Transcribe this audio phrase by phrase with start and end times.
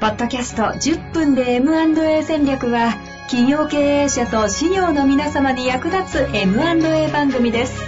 [0.00, 2.94] ポッドキャスト10分で M&A 戦略は
[3.28, 7.78] 企業経営者と事業の皆様に役立つ M&A 番組です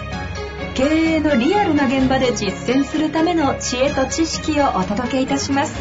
[0.75, 5.75] 経営のリアルな現場で実践するための知恵と知識をお届けいたします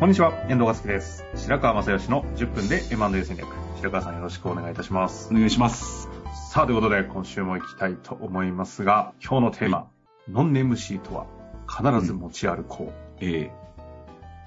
[0.00, 1.24] こんにちは、遠藤和樹です。
[1.34, 3.48] 白川正義の10分で M&A 戦略。
[3.78, 5.28] 白川さんよろしくお願いいたします。
[5.32, 6.07] お願いします。
[6.50, 9.90] さあ、ということで今週も行きたいと思いますが、今日のテーマ、
[10.30, 11.26] ノンネームシートは
[11.68, 12.90] 必ず持ち歩こ
[13.20, 13.50] え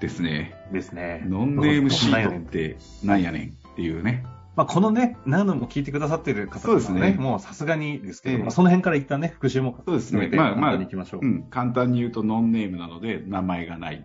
[0.00, 0.52] ですね。
[0.72, 1.22] うですね。
[1.24, 3.48] ノンネームシートってなんやねん？
[3.50, 4.24] っていうね。
[4.56, 11.20] まあ、このね、何度も聞いてくださってる方そうですねもうさすがにですけど、ええまあ、その辺から一旦ね、復習もそうですね含めて、まあまあ簡単に行きましょう。
[11.24, 11.42] うん。
[11.50, 14.04] 簡単に言うとノンネームなので名前がない。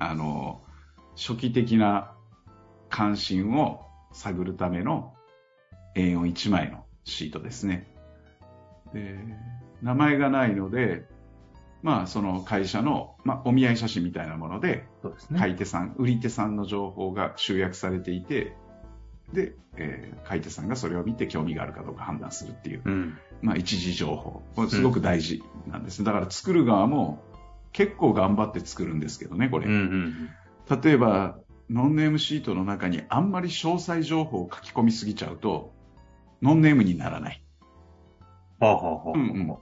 [0.00, 0.62] あの、
[1.14, 2.12] 初期的な
[2.88, 5.14] 関心を探るための
[5.94, 7.86] A41 枚のシートですね。
[8.92, 9.18] で、
[9.82, 11.06] 名前がないので、
[11.82, 15.38] まあその会社の、まあお見合い写真みたいなもので、そうですね。
[15.38, 18.56] 買い手さん、売り手さんの情報が集約されていて、
[19.32, 23.18] で、えー買い手さんがそれを見て興味があるかどうか判断するっていう、うん。
[23.42, 24.42] まあ一時情報。
[24.56, 26.02] これすごく大事なんです。
[26.02, 27.22] だから作る側も
[27.72, 29.66] 結構頑張って作るんですけどね、これ。
[29.66, 30.30] うんうん
[30.82, 31.36] 例えば、
[31.68, 35.74] ノンネームシートの中にあんまり詳細情報を書き込みすぎちゃうと、
[36.44, 37.42] ノンネームにならない。
[38.60, 39.56] はあはあはあうんうん。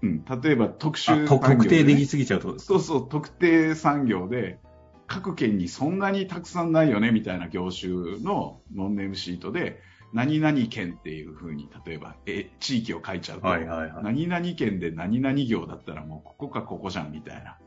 [0.00, 4.60] うん、例えば特殊ね特定できすぎちゃうとそうそう、特定産業で、
[5.08, 14.04] 各県にそんなにたくさんないよねみたいな業種のノンネームシートで、何々県っていうふうに、例えば、え、地域を書いちゃうと、はいはいはい。
[14.04, 17.58] 何々県で何々業だったらもうここかここじゃんみたいな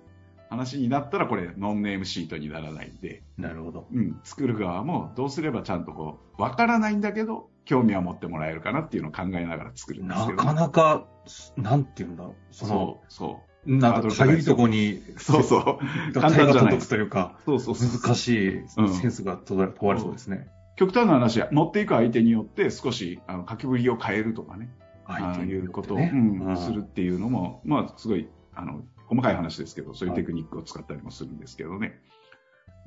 [0.52, 3.88] 話になったら、これノンネームシートにならないんで、なるほど。
[3.90, 11.08] うん、作る側もどうすればちゃんとこう、わからないんだけど、興味は持ってもらえるかなっていうのを考えながら作るんですけど、なかなか、
[11.56, 12.54] なんていうんだろう。
[12.54, 15.20] その、そう、そなんか、かゆいとこに、う。
[15.20, 15.64] そうそう。
[16.14, 17.76] 手簡単じゃないというか、そうそう。
[17.76, 20.50] 難しいうんセンスが問われそうですね。
[20.76, 24.70] 極端な話、持っていく相手によって少しあの書きぶりを変えるとかね、
[25.06, 32.00] ああいうことを、うんするっていうのも、まあ、すごいあの細かい話ですけど、そういうテクニックを使ったりもするんですけどね。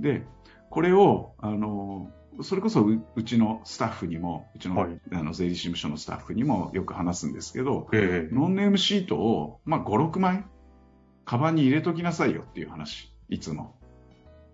[0.00, 0.24] で、
[0.70, 10.46] これを、あの、それこそううちのスタッフにも、うちの,、はいあの税理士務所のスタッフにもよく話すんですけど、ええノンネームシートを、まあ、5、6枚、
[11.26, 13.76] カバンに入れときなさいよっていう話、いつも。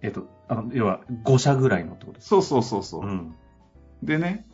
[0.02, 3.06] えっと、あの、要は、5社ぐらいのってことですそうそうそうそう。
[3.06, 3.34] うん。
[4.02, 4.48] でね、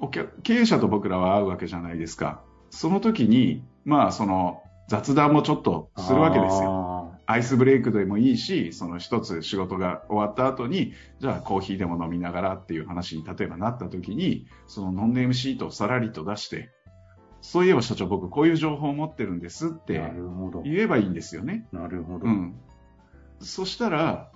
[0.00, 2.42] お客経営者と僕らは会うわけじゃないですか。
[2.70, 6.62] その時に、まあ、その、雑談もちょっとするわけですよ。
[6.62, 7.20] よ。
[7.26, 16.70] アイスブレイクでもいいし、その一つ仕事が終わった後に、じゃあコーヒーでも飲みながらっていう話に例えばなった時に、そのノンネームシートをさらりと出して、
[17.40, 19.98] そういえば社長僕こういう情報を持ってるんですって。
[20.64, 21.66] 言えばいいんですよね。
[21.72, 22.26] なるほど。
[22.26, 22.54] うん。
[23.40, 24.30] そしたら、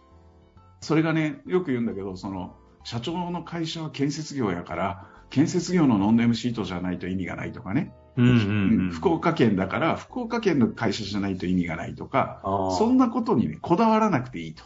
[0.81, 7.93] それがね、よく言うんだけど、その、社長の会社は建設業やから、建設業のノンネームシートじゃないと意味がないとかね。
[8.17, 8.43] うんうんうう
[8.83, 8.91] んん。
[8.91, 12.41] 福岡県だから、福岡県の会社じゃないと意味がないとか。
[12.79, 14.65] そんなことにね、こだわらなくていいと。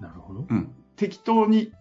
[0.00, 0.46] なるほど。
[0.48, 0.74] うん。
[0.96, 1.72] 適当に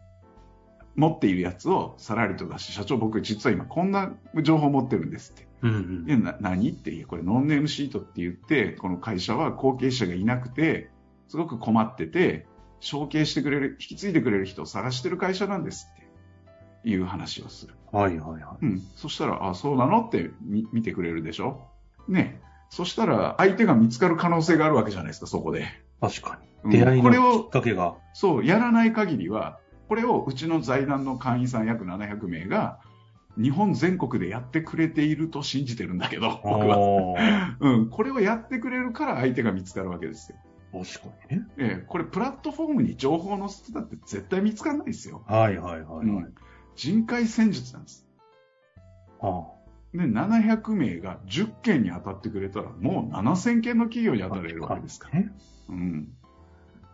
[0.96, 5.48] 持っているやつをさらりと出して、社長僕実は今こんな情報持ってるんですって。
[5.62, 10.90] うんうんな、何っていう、これノンネームシートって言って、この会社は後継者がいなくて、
[11.28, 12.48] すごく困ってて、
[12.80, 17.76] 承継してくれる、引き継いでくれる人を探してる会社なんですっていう話をする。
[17.92, 18.66] はいはいはい。
[18.66, 18.82] うん。
[18.96, 21.68] そしたら、あ、そうなのって見見てくれるでしょ？
[22.08, 22.42] ね。
[22.70, 25.66] そしたら、相手が見つかる可能性があるわけじゃないですか、そこで。
[26.02, 26.78] 確かうんに。
[26.78, 27.96] 出会いこれのきをっかけが。
[28.14, 32.80] そう、やらない限りは、これをうちの財団の会員さん約700名が、
[33.42, 37.16] 日本全国でやってくれていると信じてるんだけど、僕は。
[37.60, 40.38] うん、これをやってくれるから相手が見つかるわけですよ。
[40.72, 41.46] 確かにね。
[41.58, 45.24] ええ、これプラットフォームに情報を載せてたって絶対見つかんないですよ。
[45.26, 46.06] はいはいはいはい。
[46.06, 46.36] うん、
[46.80, 48.08] 人海戦術なんです。
[49.20, 49.48] あ
[49.94, 55.20] で、700名が10件に当たってくれたら、もう7000件の企業に当たれるわけですから。
[55.20, 55.32] ね。
[55.68, 56.08] うん。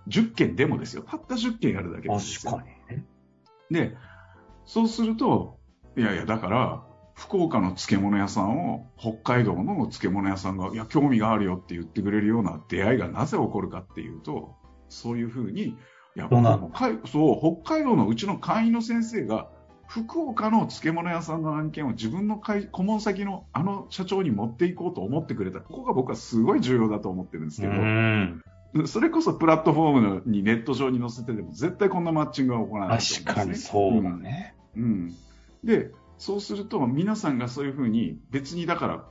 [0.07, 1.03] 10件でもですよ。
[1.03, 2.53] たった10件やるだけですよ。
[2.53, 3.05] 確かにね。
[3.69, 3.95] で、
[4.65, 5.59] そうすると、
[5.95, 6.83] いやいや、だから、
[7.13, 14.55] 福岡の漬物屋さんを北海道の漬物屋さんが、いや、興味があるよって言ってくれるような出会いがなぜ起こるかっていうと、
[14.89, 15.75] そういうふうに、い
[16.15, 19.49] やそう、北海道のうちの会員の先生が、
[19.87, 25.59] 福岡の漬物屋さんの案件を自分の会顧問先のあの社長に持っていこうと思ってくれた。
[25.59, 28.43] ここが僕はすごい重要だと思ってるんですけど、ん。
[28.87, 33.03] それこそプラットフォームにネット上に載せてでも絶対こんなマッチングは行わないね。
[33.23, 34.55] 確かにそうだね。
[34.75, 35.15] うん。
[35.63, 39.05] で、そうすると、皆さんがそういうふうに、別にだから、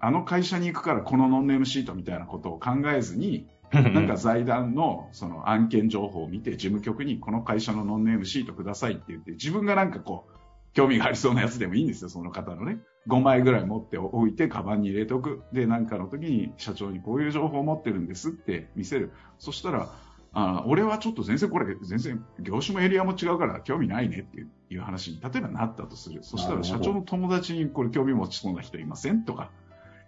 [0.00, 3.46] あの会社に行くからこのノンネームシートみたいなことを考えずに、
[3.92, 10.32] なんか財団のその案件情報を見て、事務局にこの会社のノンネームシートくださいって言って、自分がなんかこう、
[10.74, 12.78] 興味がありそうなやつでもいいんですよ、その方のね。
[13.08, 15.42] 5枚ぐらい持っておいて、カバンに入れておく。
[15.52, 19.12] で、なんかの時に社長にこういう情報を持ってるんですって見せる。
[19.38, 19.90] そしたら、
[20.34, 26.22] あ俺はちょっと全然これ、全然業種もエリアも違うから興味ないねっていういう話に、例えばなったとする。
[26.22, 29.50] そしたら社長の友達にこれ興味持ちそうな人いませんとか、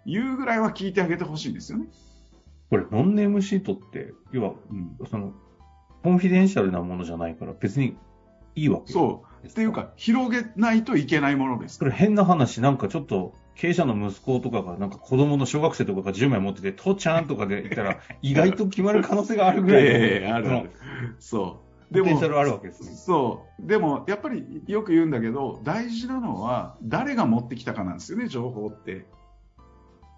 [0.05, 1.87] いうぐらいは聞いてあげてほしいんですよね。
[2.69, 4.97] これ、ノンネームシートって、要は、うん。
[5.09, 5.33] その、
[6.03, 7.95] コンフィデンシャルなものじゃないから、別に
[8.55, 9.47] いいわけそう。
[9.47, 11.85] っていうか、広げないといけないものですそ。
[11.85, 20.71] れ変な話、なんかちょっと、経営者の息子とかが、なんか子供の小学生とかが10枚持ってて、父ちゃんとかで言ったら、 意外と決まる可能性があるぐらいの、ええあるある。
[21.19, 21.59] そ
[21.91, 21.97] う。
[21.99, 22.91] ポテンシャルあるわけですね。
[22.95, 23.67] そう。
[23.67, 29.05] でも、やっぱりよく言うんだけど、大事なのは、誰が持ってきたかなんですよね、情報って。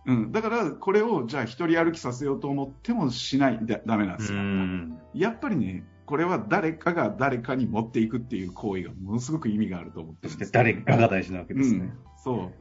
[0.08, 0.32] うん。
[0.32, 4.40] だから、これを、じゃあ、一人歩きさせようと思ってもしない、だダメなんですよ。
[4.40, 4.98] ん。
[5.14, 11.80] やっぱりね、これは誰かが誰かに持っていくっていう行為がものすごく意味があると思ってるんですそして誰かが大事なわけですね。
[11.80, 11.94] うん。
[12.24, 12.54] そう。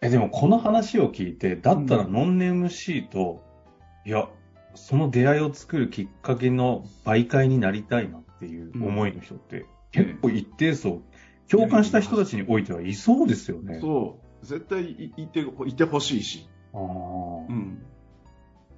[0.00, 3.44] え、でもこの話を聞いて、だったらノンネームシート、
[4.06, 4.28] いや、
[4.74, 11.02] その出会いを作るきっかけの媒介になりたいなっていう思いの人って、結構一定層、
[11.50, 13.78] 共感した人たちにおいてはいそうですよね。
[13.80, 14.21] そう。
[14.42, 16.48] 絶対いいて、いてほしいし。
[16.74, 17.82] うん。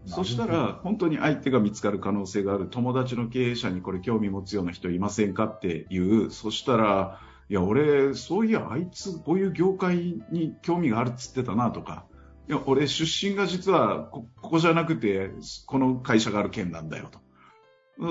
[0.06, 12.04] そしたら、本当に相手が見つかる可能性がある友達の経営者にこれ興味持つような人いませんかっていう、そしたら、いや、俺、そういや、あいつ、こういう業界に興味があるっつってたなとか、
[12.48, 15.30] いや、俺、出身が実はこ、ここじゃなくて、
[15.66, 17.18] この会社がある県なんだよと。
[17.18, 17.24] うん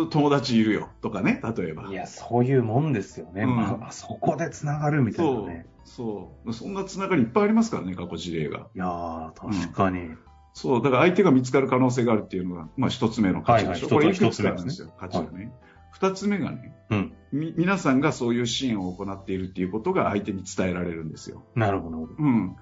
[0.09, 1.89] 友達いるよとかね、例えば。
[1.89, 3.43] いや、そういうもんですよね。
[3.43, 6.53] うんまあ、そこで繋がるみたいなね。、そう。
[6.53, 8.67] そんなつながりいっぱいありますからね、過去事例が。
[8.75, 10.11] いやー、確かに。
[10.53, 13.69] そう、だから相手が見つかる可能性があるっていうのが、まあ一つ目の価値でしょ。
[13.69, 15.51] はいはいこれいくつかあるんですよ、価値がね。
[15.91, 17.13] 二、つ目がね、うん。
[17.31, 21.43] み、皆さんがそういう支援を行っているっていうことが相手に伝えられるんですよ。
[21.55, 22.09] なるほど。
[22.17, 22.55] うん。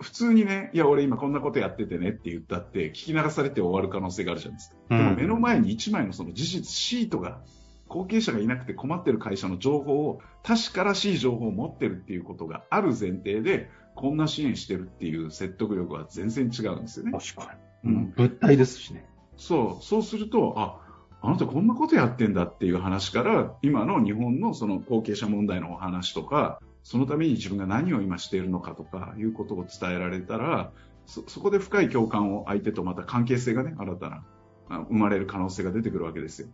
[0.00, 4.76] 普通にね、いや、俺今こんなことやっててねって言ったって、聞き流されて終わる可能性があるじゃないですか。
[4.90, 7.40] うんでも目の前に一枚のその事実シートが、
[7.88, 17.12] 後継者がいなくて困ってる会社の情報を、確からしい情報を持ってるっていうことがある前提で、こんな支援してるっていう説得力は全然違うんですよね。
[17.12, 17.90] 確かに。
[17.90, 19.06] うん物体ですしね。
[19.36, 20.80] そう、そうすると、あ、
[21.20, 30.72] あなたこんなことやってんだっていう話から、今の日本のその後継者問題のお話とか、そのために自分が何を今しているのかとかいうことを伝えられたら、
[31.06, 34.24] そ、そこで深い共感を相手とまた関係性がね、新たな、
[34.68, 36.48] あ生まれる可能性が出てくるわけですよ。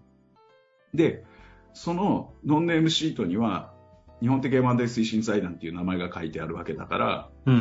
[0.95, 1.25] で、
[1.73, 3.73] そのノンネームシートには、
[4.21, 7.61] 日本的 M&A 推進財団っていう名前が書いてあるわけだから、うんうん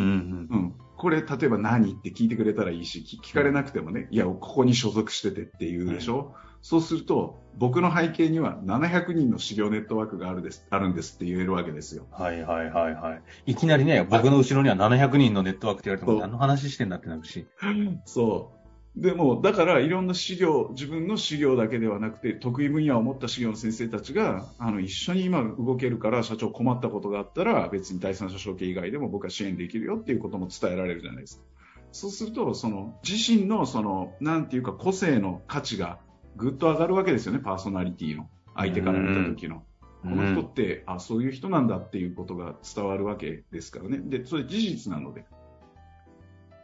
[0.49, 0.73] うん。
[0.95, 12.07] これ、例えば何って聞いてくれたらいいし、聞聞かれなくてもね、いや、ここに所属しててっていうでしょ、そうすると、僕の背景には700人の資料ネットワークがあるです、あるんですって言えるわけですよ。
[12.11, 13.15] はいはいはいは
[13.45, 13.51] い。
[13.51, 17.47] いきなりね、僕の後ろには700人のネットワークって言われても、何の話してんだってなるし。
[18.05, 18.62] そう。
[18.95, 31.43] でも、だから、いろんな資料、自分の資料だけではなくて、得意分野を持った資料の先生たちが、あの、一緒に今動けるから、社長困ったことがあったら、別に第三者承継以外でも僕は支援できるよっていうことも伝えられるじゃないですか。
[31.91, 35.97] そうすると、その、自身の、その、なんていうか、個性の価値が
[36.35, 38.29] ぐっと上がるわけですよね、パーソナリティの。
[38.55, 39.63] 相手から見た時の。
[40.03, 43.99] この人って、あ、そういう人なんだっていうことが伝わるわけですからね。
[44.03, 45.25] で、それ事実なので。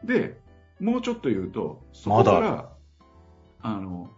[0.04, 0.38] で、
[0.80, 2.70] もうちょっと言うと、そこかまら、
[3.62, 4.12] あの、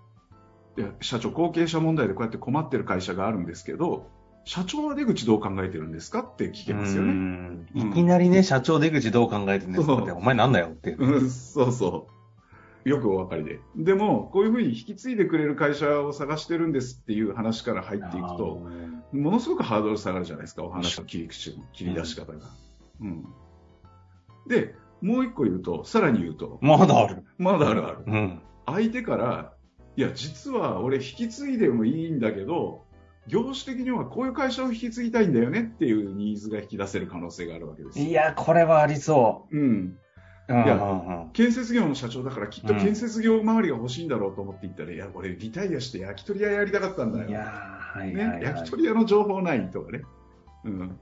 [0.77, 4.09] いや、社長、後継者問題でこうやって困ってる会社があるんですけど、
[4.45, 7.13] 社長は出口どう考えてるんですかって聞けますようね。
[7.13, 10.93] んいきなりね、社長出口どう考えてるんですかって、お前なんだよって。
[10.93, 12.07] うん、そうそ
[12.85, 12.89] う。
[12.89, 13.59] よくお分かりで。
[13.75, 18.67] でも、こういうふうに引き継いでくれる会社を探してるんですっていう話から入っていくと、
[19.11, 22.39] ものすごくハードル下がるじゃないですか、お話の切り口、切り出し方が。
[23.01, 23.25] うん。
[24.47, 27.23] で、もう一個言うと、さらに言うと、まだある。
[27.37, 28.03] まだあるある。
[28.05, 28.41] うん。
[28.65, 29.53] 相手から、
[29.97, 32.85] いや、実は俺引き継いでもいいんだけど、
[33.27, 38.05] 業種的にはこういう会社を引き継ぎたいんだよねっていうニーズが引き出せる可能性があるわけですよ。
[38.05, 39.59] いや、これはありそうん。
[39.59, 39.63] う。
[39.63, 47.29] うんいやうんうん建設業の社長だからきっと建設業周りが欲しいんだろうと思って行ったら、いや、俺リタイアして焼き鳥屋やりたかったんだよ。
[47.29, 48.43] いやーはいはいはね、い。
[48.43, 50.01] 焼き鳥屋の情報ないとかね。
[50.65, 50.97] うん。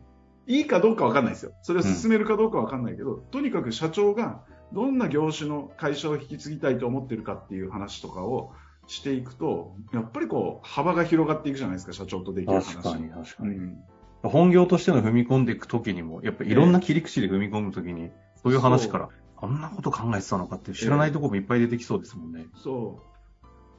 [0.50, 1.54] いいかどうかわかんないですよ。
[1.62, 4.42] それを進めるかどうかわかんないけど、とにかく社長が
[4.74, 8.52] どんな業種の会社を引き継ぎたいと思ってるかっていう話とかを
[8.88, 12.78] していくと、やっぱりこう、幅が広がっていくじゃないですか、社長とできる話。
[12.78, 13.56] 確かに確かに。
[13.58, 13.78] うん。
[14.24, 18.10] 本業としての踏み込んでいくときにも、やっぱいろんな切り口で踏み込むときに、
[18.42, 22.48] そういう話から、こんなこと考えてたのかって知らないところもいっぱい出てきそうですもんね。
[22.56, 23.19] そう。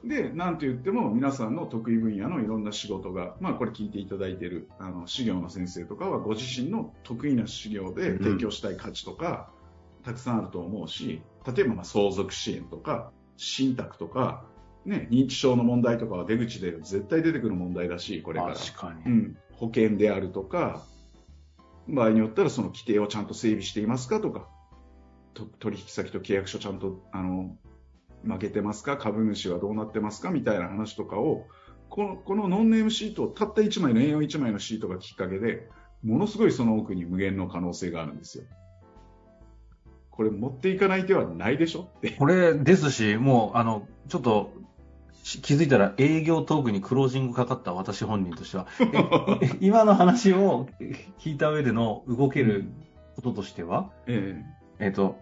[0.03, 9.51] で、なんと言っても皆さんの得意分野のいろんな仕事が、まあこれ聞いていただいている、あの、修行の先生とかはご自身の得意な修行で提供したい価値とか、
[10.03, 11.21] たくさんあると思うし、
[11.55, 14.45] 例えばまあ相続支援とか、信託とか、
[14.85, 18.55] ね、認知症の問題とかは出口で絶対出てくる問題だし、これから。
[18.55, 19.03] 確かに。
[19.05, 20.83] うん、保険であるとか、
[21.87, 24.47] 場合によったらその規定をちゃんと整備していますかとか、
[25.33, 27.55] と取引先と契約書ちゃんとあの
[28.23, 30.31] 負けてますか、株主はどうなってますか？
[30.31, 31.47] みたいな話とかを、
[31.89, 35.69] このこのノンネームシート、たった1枚の A41 枚のシートがきっかけで、
[36.03, 38.43] ものすごいその奥に無限の可能性があるんですよ。
[40.09, 41.87] これ持っていかない手はないでしょ？
[41.97, 42.11] って。
[42.11, 44.51] これですし、もう、あの、ちょっと、
[45.23, 50.67] し気づいたら営業トークにクロージングかかった私本人としては、ええ今の話を
[51.19, 52.65] 聞いた上での動ける
[53.15, 54.43] こととしては、え。
[54.79, 55.17] えっ、と、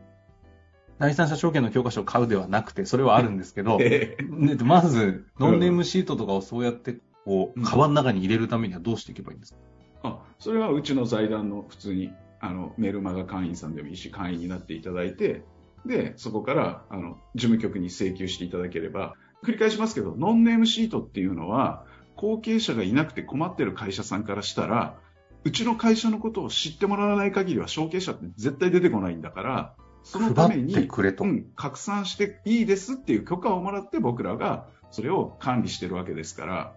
[1.00, 7.65] 第三者証券の教科書を買うではなくて、それはあるんですけど、え えねまず、ノンネームシートとかをそうやって、こう、うん。
[7.65, 9.60] カバンの中に入れるためにはどうしていけばいいんですか？
[10.03, 15.44] あそれはうちの財団の普通にあのメルマガ会員さんでもいいし会員になっていただいて
[15.86, 21.84] でそこからあの事務局に請求していただければ繰り返しますけどノンネームシートっていうのは
[22.15, 24.96] 後継者がいなくて困ってる会社さんからしたら
[25.44, 31.24] うちの会社のことを知ってもらわない限りは承継者って絶対出てこないんだからそのため配にってくれと。
[31.24, 36.75] うん、拡散していいですっていう許可をもらって僕らがそれを管理してるわけですから、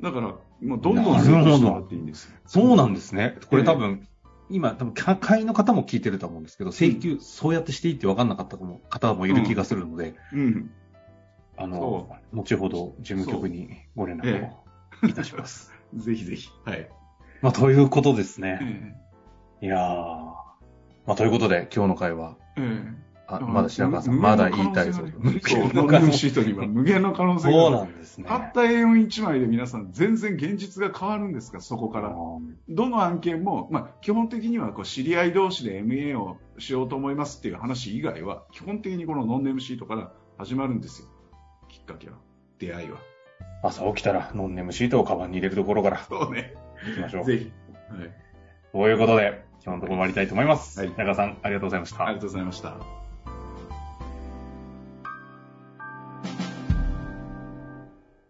[0.00, 2.36] だからもうどんどんなるほど請求してもらっていいんですよ。
[2.46, 3.36] そうなんですね。
[3.48, 4.06] これ多分、
[4.50, 10.70] 今、多分、か会員の方も聞いてると思うんですけど、請求、そうやってしていいって分かんなかった方もいる気がするので、うん。
[11.56, 14.50] あのそ、後ほど事務局にご連絡え
[15.02, 15.72] を いたします。
[15.94, 16.48] ぜひぜひ。
[16.64, 16.88] はい。
[17.42, 18.96] まあ、ということですね。
[19.62, 20.43] えいやー。
[21.06, 25.50] まあ、ということで、今日の会は、ええあ、えまだ白川さん、無まだ無限の言いたいそう可能性があるです。
[25.50, 27.70] そう、ノンネームシートには 無限の可能性がそう。
[27.72, 28.24] なんですね。
[28.26, 32.14] たった A41 枚で皆さん全然現実が変わるんですか、そこから。
[32.68, 41.08] どの案件も、まあ、基本的にはこう知り合い同士で MA をしようと思いますっていう話以外は、基本的にこのノンネームシートから始まるんですよ。
[41.68, 42.16] きっかけは。
[42.58, 42.98] 出会いは。
[43.62, 46.54] 朝起きたら、ノンネームシートをカバンに入れるところからそうね。
[46.86, 47.24] 行きましょう。
[47.24, 47.52] ぜひ。
[47.90, 48.10] はい。
[48.72, 50.78] ということで、今日のところ終わりたいと思います。
[50.78, 52.06] はい中川さん、ありがとうございました。
[52.06, 53.03] ありがとうございました。